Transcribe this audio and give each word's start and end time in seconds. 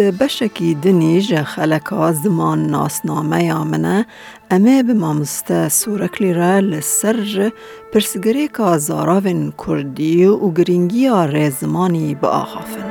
ده 0.00 0.10
بشکی 0.10 0.74
دنیج 0.74 1.34
خلکا 1.42 2.12
زمان 2.12 2.66
ناسنامه 2.66 3.44
یامنه 3.44 4.06
امه 4.50 4.82
به 4.82 4.94
مامسته 4.94 5.68
سورکلی 5.68 6.32
را 6.32 6.58
لسر 6.58 7.52
پرسگری 7.94 8.48
که 8.48 8.76
زاراوین 8.76 9.52
کردی 9.66 10.24
و 10.24 10.50
گرینگی 10.52 11.10
زمانی 11.50 12.14
با 12.14 12.28
آخافن. 12.28 12.86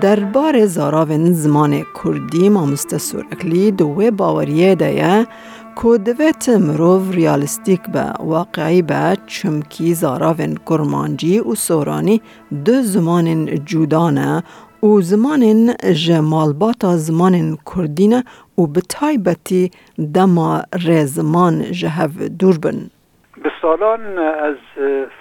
دربار 0.00 0.66
زاراوین 0.66 1.32
زمان 1.32 1.84
کردی 2.04 2.48
مامسته 2.48 2.98
سورکلی 2.98 3.70
دوه 3.72 4.10
باوریه 4.10 4.74
دیه 4.74 5.26
کودویت 5.74 6.48
مروف 6.48 7.14
ریالستیک 7.14 7.82
به 7.82 8.02
واقعی 8.26 8.82
به 8.82 9.16
چمکی 9.26 9.94
زاراوین 9.94 10.58
کرمانجی 10.68 11.38
و 11.40 11.54
سورانی 11.54 12.22
دو 12.64 12.82
زمان 12.82 13.46
جودانه 13.64 14.42
و 14.82 15.00
زمان 15.00 15.74
جمالباتا 16.04 16.96
زمان 16.96 17.58
کردینه 17.76 18.24
و 18.58 18.66
به 18.66 18.80
تایبتی 18.80 19.70
دما 20.14 20.62
رزمان 20.84 21.72
جهو 21.72 22.28
دوربن. 22.38 22.90
به 23.44 23.52
سالان 23.62 24.18
از 24.18 24.56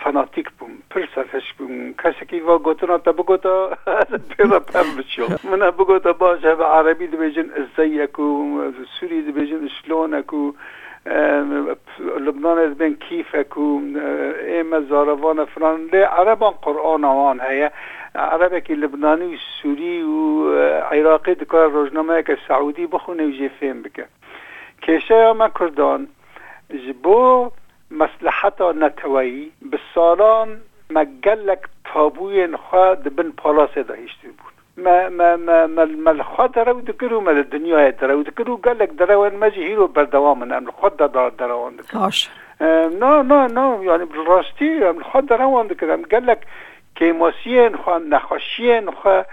فناتیک 0.04 0.50
بوم 0.50 0.70
پر 0.90 1.04
سرخش 1.16 1.54
بوم 1.54 1.94
کسی 1.94 2.26
که 2.26 2.36
ایوه 2.36 2.64
گوتونا 2.64 2.98
تا 2.98 3.12
بگوتا 3.12 3.78
پیدا 4.38 4.60
پم 4.60 4.84
بچیم. 4.98 5.26
من 5.52 5.60
بگوتا 5.70 6.14
باشه 6.14 6.56
به 6.56 6.66
عربی 6.66 7.08
دو 7.08 7.18
بیجن 7.18 7.42
ازدی 7.58 8.08
سوری 9.00 9.22
دو 9.22 9.32
بیجن 9.32 9.68
کو 9.88 10.16
اکو 10.16 10.52
لبنان 12.20 12.58
از 12.58 12.78
بین 12.78 12.96
کیف 12.96 13.28
اکو 13.36 13.80
ایم 14.48 14.80
زاروان 14.90 15.46
فران 15.46 15.90
لی 15.94 16.02
عربان 16.02 16.54
قرآن 16.62 17.04
آن 17.04 17.40
هیا 17.50 17.72
عربی 18.16 18.62
که 18.62 18.74
لبنانی 18.76 19.36
و 19.36 19.38
سوری 19.62 20.02
و 20.02 20.50
عراقی 20.70 21.36
دکار 21.36 21.72
روزنامه 21.72 22.24
که 22.24 22.38
سعودی 22.48 22.88
بخونه 22.88 23.28
و 23.28 23.32
جیفین 23.32 23.82
بکن 23.82 24.06
کشه 24.82 25.16
آمه 25.16 25.50
کردان 25.60 26.08
جبو 26.88 27.52
مصلحتا 27.94 28.72
نتوایی 28.72 29.52
به 29.72 29.80
سالان 29.96 30.62
ما 30.90 31.04
گلک 31.24 31.60
تابوی 31.94 32.48
خواه 32.58 32.96
دبن 32.96 33.32
پالاس 33.32 33.74
دا 33.78 33.94
هیشتی 33.94 34.28
بود 34.28 34.86
ما 34.88 35.10
ما 35.10 35.36
ما 35.36 35.68
ما 35.88 36.10
الخواد 36.10 36.52
درو 36.52 36.82
دکرو 36.82 37.22
ما 37.22 37.34
دنیا 37.42 37.90
درو 37.92 38.24
دکرو 38.24 38.58
گلک 38.58 38.90
درو 38.96 39.30
مجی 39.38 39.64
هیرو 39.64 39.88
بردوام 39.88 40.44
نم 40.44 40.72
خود 40.72 40.96
دار 40.98 41.30
دروان 41.30 41.76
دکرو 41.76 42.10
نه 43.00 43.22
نه 43.22 43.48
نه 43.48 43.80
یعنی 43.86 44.06
راستی 44.28 44.92
خود 45.12 45.26
دروان 45.26 45.68
دکرم 45.68 46.02
گلک 46.02 46.38
کیماسیین 46.96 47.76
خواه 47.78 48.00
نخاشیین 48.00 48.92
خواه 48.92 49.26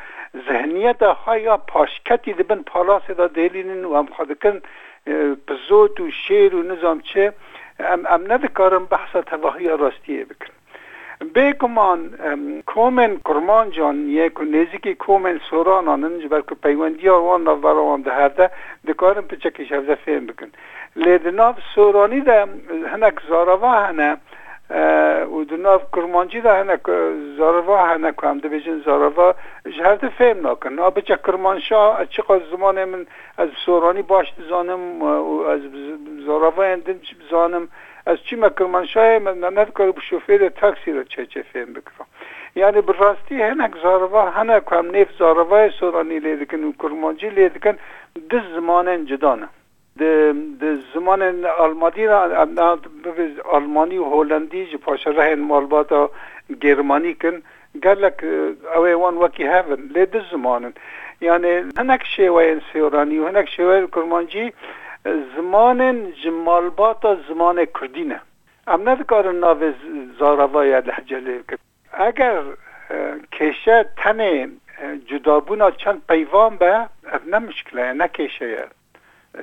ذهنیت 0.49 1.03
ها 1.03 1.39
یا 1.39 1.57
پاشکتی 1.57 2.33
دبن 2.33 2.63
پالاس 2.63 3.03
دا 3.19 3.27
دهلینن 3.27 3.85
و 3.85 3.97
هم 3.97 4.07
خودکن 4.07 4.61
پزوت 5.47 6.01
و 6.01 6.11
شیر 6.11 6.55
و 6.55 6.63
نظام 6.63 7.01
چه 7.01 7.33
ام, 7.87 8.07
ام 8.31 8.47
کارم 8.55 8.85
بحث 8.85 9.17
تواهی 9.17 9.69
راستیه 9.69 10.25
بکن 10.25 10.53
بگمان 11.35 12.11
کومن 12.67 13.17
کرمان 13.25 13.71
جان 13.71 14.09
یک 14.09 14.41
نزیکی 14.41 14.95
کومن 14.95 15.41
سوران 15.51 15.89
آنن 15.89 16.21
جبر 16.21 16.41
که 16.41 16.55
پیوندی 16.55 17.09
آوان 17.09 17.47
را 17.47 17.55
برام 17.57 18.03
ده 18.03 18.13
هرده 18.13 18.51
کارم 18.97 19.23
پچکی 19.29 19.67
شفزه 19.67 19.95
فهم 19.95 20.27
بکن 20.27 20.49
لیدناف 20.97 21.57
سورانی 21.75 22.21
ده 22.21 22.47
هنک 22.93 23.15
زاروا 23.29 23.87
هنه 23.87 24.17
uduna 25.31 25.79
kurmancî 25.79 26.45
da 26.45 26.65
hinek 26.65 26.81
zarva 27.39 27.95
hinek 27.97 28.25
em 28.25 28.39
dibêjin 28.39 28.85
zarva 28.85 29.35
ji 29.67 29.85
hev 29.85 30.01
de 30.01 30.07
fêm 30.19 30.43
nakin 30.43 30.77
a 30.77 30.97
biçe 30.97 31.17
kirmanşa 31.27 32.07
çiqa 32.11 32.35
zimanê 32.53 32.87
min 32.87 33.07
ez 33.39 33.49
soranî 33.55 34.09
baş 34.09 34.35
dizanim 34.39 34.81
ez 35.53 35.63
zaravayên 36.27 36.87
din 36.87 36.99
çi 36.99 37.21
bizanim 37.21 37.69
ez 38.07 38.19
çî 38.25 38.37
me 38.37 38.47
kirmanşayê 38.47 39.21
min 39.21 39.39
me 39.39 39.51
nevkar 39.55 39.89
bi 39.97 40.01
şofêrê 40.01 40.51
taksî 40.51 40.95
re 40.95 41.05
çeçe 41.05 41.41
fêm 41.41 41.69
bikirim 41.75 42.07
yani 42.55 42.89
bi 42.89 42.93
rastî 43.01 43.37
hinek 43.39 43.73
zarva 43.83 44.43
hinek 44.45 44.73
em 44.73 44.87
nêv 44.97 45.07
zaravayê 45.21 45.71
soranî 45.73 46.19
lê 46.25 46.41
dikin 46.41 46.73
û 46.73 46.77
kurmancî 46.77 47.27
lê 47.29 47.55
dikin 47.55 47.77
diz 48.31 48.41
zimanên 48.57 49.07
cidane 49.07 49.45
د 50.01 50.69
زمان 50.93 51.23
آلمانی 51.65 52.07
را 52.11 52.19
آلمانی 53.57 53.99
و 54.03 54.11
هولندی 54.13 54.63
جی 54.71 54.77
پاش 54.85 55.07
ره 55.07 55.35
مالباتا 55.51 56.01
گرمانی 56.63 57.13
کن 57.23 57.37
گلک 57.85 58.17
او 58.77 58.83
ایوان 58.93 59.15
وکی 59.23 59.45
هفن 59.55 59.81
لی 59.95 60.05
ده 60.13 60.21
زمانن 60.33 60.73
یعنی 61.29 61.53
هنک 61.81 62.03
شیوه 62.15 62.45
سیورانی 62.71 63.19
و 63.19 63.29
هنک 63.29 63.49
شیوه 63.57 63.77
کرمانجی 63.95 64.45
زمان 65.37 65.81
جمالباتا 66.23 67.11
زمان 67.29 67.57
کردینه 67.77 68.19
ام 68.73 68.81
ندکارن 68.89 69.37
ناو 69.45 69.63
زاروای 70.19 70.73
لحجه 70.89 71.21
لیکن 71.27 71.57
اگر 72.09 72.39
کشه 73.37 73.77
تن 73.99 74.19
جدابونا 75.09 75.69
چند 75.83 76.03
پیوان 76.09 76.51
به 76.61 76.73
افنه 77.15 77.39
مشکله 77.39 77.93
نکشه 77.93 78.49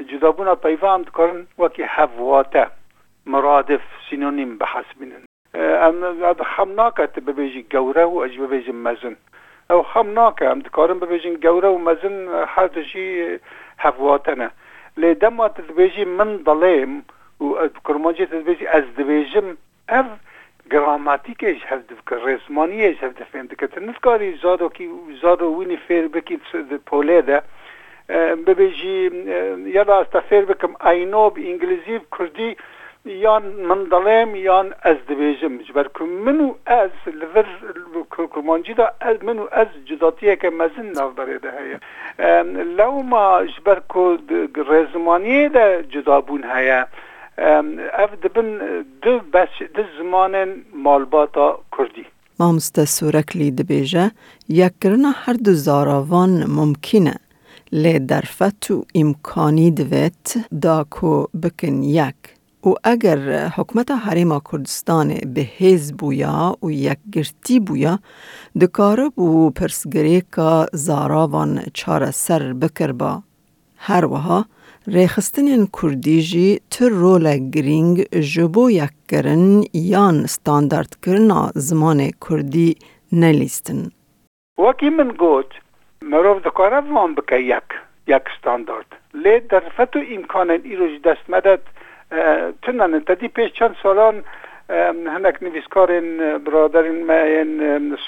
جدابونا 0.08 0.56
پیوند 0.56 1.10
کردن 1.18 1.48
وکی 1.60 1.84
هواته 1.84 2.68
مرادف 3.26 3.80
سینونیم 4.10 4.58
به 4.58 4.66
حسب 4.66 5.00
بینن 5.00 5.24
ام 5.88 6.04
هم 6.44 6.72
ناکت 6.74 7.20
ببیجی 7.20 7.64
گوره 7.72 8.06
و 8.06 8.18
اج 8.18 8.38
ببیجی 8.40 8.72
مزن 8.72 9.16
او 9.70 9.86
هم 9.86 10.14
ناکه 10.14 10.50
ام 10.50 10.60
دکارم 10.60 11.00
ببیجین 11.00 11.34
گوره 11.34 11.70
و 11.70 11.78
مزن 11.78 12.46
هر 12.48 12.68
دجی 12.68 13.40
هواتنه 13.78 14.52
لی 14.98 15.14
دموات 15.14 15.62
دبیجی 15.62 16.06
من 16.06 16.36
دلیم 16.38 17.06
و 17.42 17.46
کرمانجی 17.86 18.26
دبیجی 18.26 18.68
از 18.68 18.84
دبیجم 18.98 19.58
اف 19.90 20.06
گراماتیکش 20.72 21.64
هفت 21.66 21.90
که 22.10 22.16
رسمانیش 22.16 23.04
هفت 23.04 23.24
فهم 23.24 23.46
دکتر 23.46 23.82
نفکاری 23.84 24.38
زادو 24.42 24.70
کی 24.70 24.90
زادو 25.22 25.58
وینی 25.60 25.78
فیر 25.78 26.08
بکی 26.08 26.38
پوله 26.86 27.22
ده 27.22 27.42
ببیجی 28.48 28.98
یا 29.76 29.82
راستا 29.92 30.22
فێر 30.30 30.44
بکەم 30.50 30.74
ئاینۆ 30.86 31.24
ئینگلیزی 31.48 31.98
کوردی 32.16 32.50
یان 33.24 33.44
من 33.70 33.82
دەڵێم 33.94 34.30
یان 34.50 34.68
ئەس 34.86 35.00
دەبێژم 35.10 35.56
بەر 35.78 35.88
من 36.26 36.38
و 36.48 36.56
ئەس 36.76 36.96
لەڤر 37.20 37.48
کومانجیدا 38.36 38.86
ئەس 39.06 39.20
من 39.28 39.38
و 39.40 39.46
ئەس 39.58 39.70
جداتیەکە 39.90 40.50
مەزن 40.60 40.88
ناوبەرێدە 41.00 41.50
هەیە 41.58 41.78
لەوما 42.78 43.28
ji 43.54 43.60
ber 43.66 43.80
ku 43.92 44.04
rêzimaniyê 44.72 45.46
de 45.54 45.66
cudabûn 45.94 46.44
heye 46.54 46.82
ev 48.04 48.10
dibin 48.24 48.50
du 49.04 49.14
beş 49.34 49.54
di 49.76 49.84
zimanên 49.98 50.50
malbata 50.86 51.48
Kurdî 51.72 52.04
Mamoste 52.40 52.86
sûreklî 52.86 53.48
dibêje 53.60 54.06
yekkirina 54.48 55.12
her 55.26 55.36
du 55.46 55.54
zaravan 55.66 56.34
mumkin 56.58 57.06
e 57.06 57.14
لی 57.72 58.00
درفت 58.00 58.72
و 58.72 58.84
امکانی 58.96 59.72
دوید 59.72 60.46
دا 60.62 60.84
کو 60.90 61.28
بکن 61.44 61.84
یک 61.84 62.16
و 62.66 62.74
اگر 62.84 63.48
حکمت 63.56 63.92
حریم 63.92 64.40
کردستان 64.52 65.14
به 65.36 65.42
هیز 65.42 65.94
بویا 65.98 66.56
و 66.64 66.70
یک 66.72 66.98
گرتی 67.14 67.60
بویا 67.60 68.00
دکاره 68.62 69.10
بو 69.10 69.50
پرسگری 69.52 70.22
که 70.36 70.66
زاراوان 70.74 71.60
چار 71.74 72.12
سر 72.12 72.54
بکر 72.54 72.92
با 72.92 73.22
هر 73.78 74.06
وها 74.06 74.46
ریخستنین 74.88 75.68
کردی 75.82 76.60
تر 76.72 76.90
رول 76.90 77.38
گرینگ 77.50 78.04
جبو 78.20 78.72
یک 78.72 78.90
کرن 79.10 79.64
یان 79.74 80.26
ستاندارد 80.26 80.98
کرنا 81.06 81.52
زمان 81.56 82.10
کردی 82.30 82.76
نلیستن 83.12 83.90
وکی 84.58 84.90
من 84.90 85.08
گوت 85.08 85.48
مروف 86.08 86.44
دکاره 86.48 86.80
وان 86.80 87.16
بکه 87.16 87.36
یک 87.54 87.70
یک 88.08 88.24
ستاندارد 88.40 88.86
لێ 89.24 89.36
دەرفەت 89.52 89.92
و 89.96 90.00
ئیمکانن 90.12 90.62
ئیرۆژی 90.70 91.00
دەستمەدەت 91.08 91.64
تونەن 92.64 92.94
تدی 93.08 93.30
پێش 93.38 93.50
چەند 93.58 93.76
ساڵان 93.84 94.16
هەندێک 95.16 95.36
نویسکارێن 95.46 96.08
برادرین 96.46 97.10
این 97.12 97.52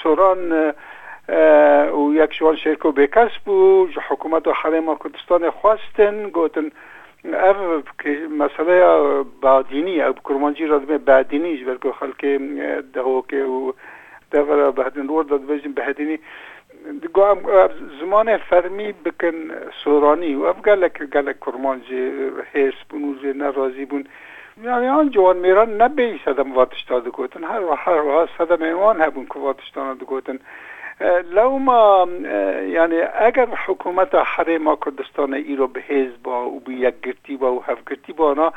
سوران 0.02 0.40
و 2.00 2.02
یک 2.22 2.32
شوال 2.38 2.56
شێرک 2.62 2.84
و 2.84 2.92
بێکەس 2.98 3.34
بوو 3.44 3.88
حکوومەت 4.08 4.44
و 4.48 4.54
حەرێما 4.60 4.94
کوردستانی 5.02 5.50
خواستن 5.50 6.28
گوتن 6.36 6.70
ev 7.50 7.58
meseleya 8.42 8.92
badînî 9.46 9.94
ew 10.08 10.12
kurmancî 10.26 10.64
radmê 10.74 10.98
bedînî 11.10 11.52
ji 11.58 11.64
ber 11.68 11.78
ku 11.82 11.88
xelkê 12.00 12.32
dehokê 12.94 13.42
û 13.56 13.56
devra 14.32 14.68
behdin 14.78 15.06
رو 15.10 15.20
da 15.30 15.36
dibêjin 15.42 15.72
behedînî 15.78 16.18
گوام 17.14 17.38
زمان 18.00 18.36
فەرمی 18.50 18.88
بکەن 19.04 19.36
سۆرانی 19.84 20.32
و 20.36 20.44
ئەف 20.48 20.58
گەلە 20.66 20.88
گەلە 21.14 21.32
کورمانجێ 21.44 22.04
هێز 22.54 22.76
بوون 22.88 23.02
و 23.14 23.18
زێ 23.22 23.32
نەڕازی 23.42 23.86
بوون 23.90 24.04
یان 24.88 25.06
جوان 25.14 25.36
میێران 25.44 25.70
نەبێ 25.82 26.06
سەدەم 26.24 26.50
واتشتا 26.58 26.96
دەگوتن 27.06 27.42
هەر 27.52 27.62
هەروها 27.84 28.22
سەدە 28.36 28.56
میێوان 28.62 28.96
هەبوون 29.04 29.26
کە 29.32 29.36
واتشتانە 29.46 29.94
دەگوتن 30.00 30.38
لەوما 31.36 31.82
یعنی 32.76 33.00
ئەگەر 33.22 33.48
حکوومەتە 33.64 34.20
حرێما 34.32 34.74
کوردستانە 34.82 35.38
ئیرۆ 35.48 35.66
بەهێز 35.74 36.12
با 36.24 36.36
و 36.54 36.62
یەکگرتی 36.84 37.34
با 37.42 37.48
و 37.54 37.64
هەفگرتی 37.68 38.12
بانا 38.20 38.48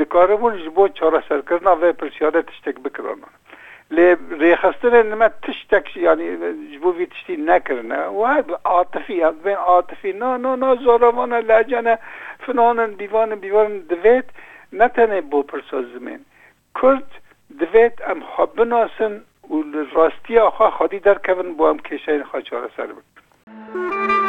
دکارەبوون 0.00 0.54
ji 0.62 0.68
بۆ 0.76 0.82
چارەسەرکردنا 0.98 1.72
vê 1.80 1.90
پرسیارە 2.00 2.42
تشتێک 2.50 2.76
بکرانە 2.84 3.28
لی 3.92 4.16
ریخستن 4.40 5.06
نمه 5.06 5.28
تشتک 5.42 5.96
یعنی 5.96 6.26
بو 6.82 6.90
وی 6.96 7.06
تشتی 7.12 7.36
نکرنه 7.36 7.98
و 8.06 8.24
هر 8.24 8.42
عاطفی 8.64 9.20
هست 9.20 9.42
بین 9.44 9.56
عاطفی 9.56 10.12
نه 10.12 10.36
نه 10.36 10.56
نه 10.56 10.74
زاروانه 10.84 11.40
لجنه 11.40 11.98
فنانن 12.40 12.90
دیوانن 12.90 13.34
بیوارن 13.34 13.78
دوید 13.78 14.24
نتنه 14.72 15.20
بو 15.20 15.42
پرساز 15.42 15.84
زمین 15.98 16.20
کرد 16.82 17.10
دوید 17.58 17.92
ام 18.06 18.20
خواب 18.20 18.56
بناسن 18.56 19.20
و 19.50 19.54
راستی 19.94 20.38
آخوا 20.38 20.70
خادی 20.70 20.98
در 20.98 21.18
کون 21.26 21.56
با 21.56 21.70
ام 21.70 21.78
کشه 21.78 22.24
خواه 22.24 22.42
چاره 22.42 22.68
سر 22.76 22.86
بکن 22.86 24.21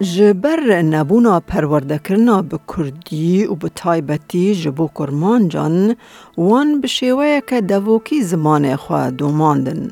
جبر 0.00 0.82
نبونا 0.82 1.40
پروردکرنا 1.40 2.42
به 2.42 2.58
کردی 2.76 3.44
و 3.44 3.54
به 3.54 3.68
تایبتی 3.68 4.54
جبو 4.54 4.88
کرمان 4.98 5.48
جان 5.48 5.94
وان 6.38 6.80
به 6.80 6.88
شیوه 6.88 7.40
که 7.46 7.60
دوکی 7.60 8.22
زمان 8.22 8.76
خواه 8.76 9.10
دوماندن. 9.10 9.90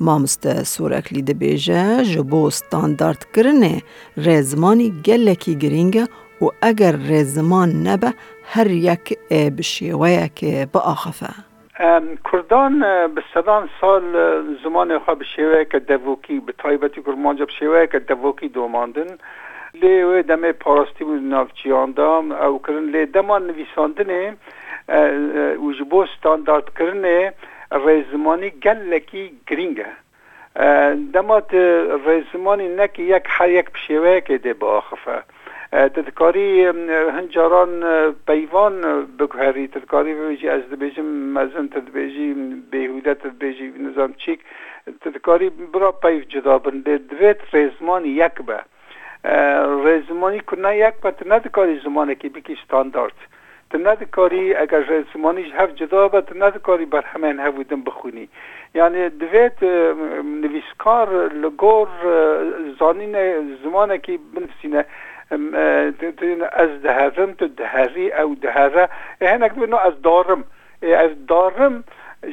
مامست 0.00 0.62
سورک 0.64 1.12
لیده 1.12 1.34
بیجه 1.34 2.04
جبو 2.04 2.50
ستاندارد 2.50 3.26
کرنه 3.36 3.82
رزمانی 4.16 4.92
گلکی 5.04 5.54
گرینگه 5.54 6.02
و 6.42 6.44
اگر 6.62 6.92
رزمان 6.96 7.86
نبه 7.86 8.14
هر 8.44 8.70
یک 8.70 9.18
به 9.28 9.62
شیوه 9.62 10.28
که 10.34 10.68
با 10.72 10.80
آخفه. 10.80 11.47
کوردان 12.28 12.74
بە 13.14 13.22
سەدان 13.32 13.64
سال 13.80 14.04
زمانێخوا 14.64 15.12
بە 15.20 15.24
شێوەیەکە 15.34 15.78
دەڤۆکی 15.90 16.36
بە 16.46 16.52
تایبەتی 16.62 17.00
کومانجا 17.06 17.44
بە 17.50 17.54
شێوەیەکە 17.58 17.98
دەڤۆکی 18.10 18.48
دۆماندن 18.56 19.10
لێ 19.80 19.96
وێ 20.08 20.18
دەمێ 20.30 20.50
پاراستی 20.64 21.04
بوو 21.08 21.22
ناوچیاندا 21.32 22.10
ئەو 22.42 22.54
کردن 22.64 22.86
لێ 22.94 23.02
دەمان 23.16 23.42
نویساندنێ 23.50 24.22
و 25.64 25.66
ji 25.78 25.84
بۆ 25.90 26.00
standartkirinê 26.16 27.20
rêzimanî 27.86 28.50
gelekî 28.66 29.24
giring 29.48 29.78
e 29.80 29.90
eh, 30.64 30.92
dema 31.14 31.38
rêzimanî 32.08 32.68
nekî 32.80 33.02
yek 33.14 33.24
her 33.36 33.48
yek 33.58 33.66
bi 33.74 33.78
şêweyekê 33.84 34.36
dê 34.44 34.52
biaxife 34.60 35.16
تدکاری 35.72 36.66
هنجاران 37.12 37.72
پیوان 38.26 39.04
بگوهری 39.18 39.68
تدکاری 39.68 40.14
بویجی 40.14 40.48
از 40.48 40.62
دبیجم 40.72 41.04
مزن 41.36 41.66
تدبیجی 41.76 42.34
بیهوده 42.70 43.14
تدبیجی 43.14 43.66
نظام 43.86 44.10
چیک 44.12 44.40
تدکاری 45.00 45.48
برا 45.72 45.92
پیو 45.92 46.20
جدا 46.22 46.58
بنده 46.58 46.98
دویت 47.10 47.40
رزمان 47.54 48.04
یک 48.04 48.32
به 48.48 48.58
رزمانی 49.84 50.40
کنه 50.40 50.76
یک 50.78 50.94
به 51.02 51.10
تندکاری 51.10 51.80
زمانه 51.84 52.14
که 52.14 52.28
بکی 52.28 52.56
ستاندارد 52.64 53.16
تند 53.70 54.10
کاری 54.10 54.54
اگر 54.54 54.78
رسمانیش 54.78 55.52
هف 55.54 55.74
جدا 55.74 56.08
به 56.08 56.20
تند 56.20 56.58
کاری 56.62 56.84
بر 56.84 57.00
همین 57.02 57.40
هفودن 57.40 57.82
بخونی 57.82 58.28
یعنی 58.74 59.08
دویت 59.08 59.62
نویسکار 60.42 61.32
لگور 61.32 61.88
زانین 62.78 63.16
زمانه 63.64 63.98
که 63.98 64.18
بنفسینه 64.34 64.84
از 65.28 67.26
تو 67.38 67.48
دهری 67.48 68.12
او 68.12 68.34
دهره 68.34 68.88
هناك 69.22 69.52
بنو 69.54 69.76
از 69.76 69.92
دارم 70.02 70.44
از 70.82 71.10
دارم 71.28 71.84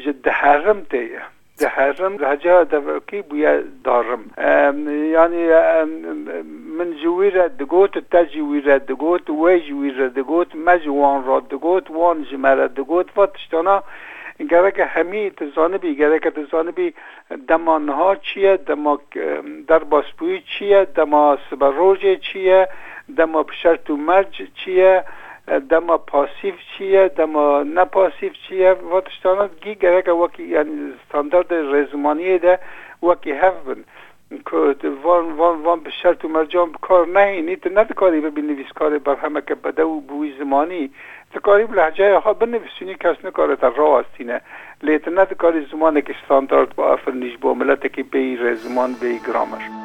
جد 0.05 0.21
دهرمت 0.21 0.91
دهرم 1.59 2.25
رجاء 2.25 2.63
دوکی 2.63 3.21
بويا 3.21 3.61
دارم 3.83 4.23
يعني 4.87 5.37
یعنی، 5.41 5.45
من 6.77 6.91
جويرة 7.03 7.47
دقوت 7.47 7.91
تجويرة 8.11 8.77
دقوت 8.77 9.29
ويجويرة 9.29 10.07
دگوت 10.09 10.55
مجوان 10.65 11.25
را 11.25 11.39
دگوت 11.39 11.91
وان 11.91 12.23
جمرة 12.23 12.67
دقوت 12.67 13.07
فتشتنا 13.09 13.83
گرک 14.39 14.85
همی 14.87 15.29
تزانبی 15.29 15.95
گرک 15.95 16.27
تزانبی 16.27 16.93
دما 17.47 17.77
نهار 17.77 18.15
چیه 18.15 18.57
دما 18.57 18.99
در 19.67 19.79
باسپوی 19.79 20.41
چیه 20.41 20.85
دما 20.95 21.37
سبروج 21.51 22.19
چیه 22.19 22.67
دما 23.17 23.43
پشرت 23.43 23.89
و 23.89 23.97
مرج 23.97 24.41
چیه 24.55 25.03
دما 25.69 25.97
پاسیف 25.97 26.55
چیه 26.77 27.07
دما 27.07 27.63
نپاسیف 27.63 28.33
چیه 28.47 28.71
و 28.71 29.01
تشتانات 29.01 29.51
گی 29.61 29.75
گرک 29.75 30.07
وکی 30.07 30.43
یعنی 30.43 30.93
ستاندارد 31.09 31.53
رزمانی 31.53 32.37
ده 32.39 32.59
وکی 33.03 33.31
هف 33.31 33.53
بند 33.67 33.85
وان 34.53 35.31
وان 35.39 35.61
وان 35.63 35.79
به 35.79 35.89
شرط 36.03 36.25
و 36.25 36.27
مرجان 36.27 36.71
کار 36.81 37.07
نه 37.07 37.19
اینی 37.19 37.55
تو 37.55 37.69
نه 37.69 37.83
کاری 37.85 38.21
به 38.21 38.29
بنویس 38.29 38.71
کار 38.75 38.97
بر 38.99 39.15
همه 39.15 39.41
که 39.47 39.55
بده 39.55 39.83
و 39.83 39.99
بوی 40.01 40.33
زمانی 40.39 40.89
تو 41.33 41.39
کاری 41.39 41.65
به 41.65 41.75
لحجه 41.75 42.17
ها 42.17 42.33
بنویسونی 42.33 42.95
کس 42.95 43.15
نه 43.23 43.31
کار 43.31 43.55
تر 43.55 43.69
را 43.69 43.99
هستینه 43.99 44.41
لیت 44.83 45.07
نه 45.07 45.25
کاری 45.25 45.65
زمانه 45.71 46.01
که 46.01 46.15
استاندارد 46.21 46.75
با 46.75 46.93
افرنیش 46.93 47.37
با 47.37 47.53
ملت 47.53 47.93
که 47.93 48.03
به 48.03 48.55
زمان 48.55 48.93
به 49.01 49.17
گرامش 49.27 49.84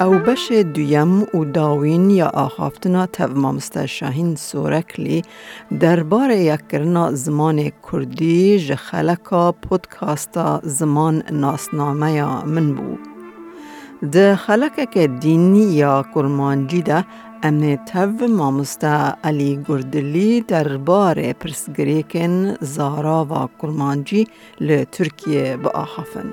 او 0.00 0.14
بش 0.18 0.52
دویم 0.74 1.12
او 1.32 1.44
داوین 1.44 2.10
یا 2.10 2.26
آخافتنا 2.26 3.06
تف 3.06 3.32
شاهین 3.86 4.36
سورکلی 4.36 5.22
در 5.80 6.02
بار 6.02 6.30
یک 6.30 6.68
کرنا 6.68 7.10
زمان 7.14 7.70
کردی 7.92 8.58
جخلکا 8.66 9.52
پودکاستا 9.52 10.60
زمان 10.62 11.22
ناسنامه 11.32 12.22
من 12.46 12.74
بو. 12.74 12.96
ده 14.12 14.38
که 14.94 15.06
دینی 15.06 15.64
یا 15.72 16.04
کرمانجی 16.14 16.82
ده 16.82 17.04
ام 17.42 17.76
تو 17.84 18.28
مامست 18.28 18.84
علی 19.24 19.60
گردلی 19.68 20.40
در 20.40 20.76
بار 20.76 21.32
پرسگریکن 21.32 22.54
زارا 22.60 23.24
و 23.30 23.62
کرمانجی 23.62 24.26
ترکیه 24.92 25.56
با 25.56 25.70
آخافن. 25.74 26.32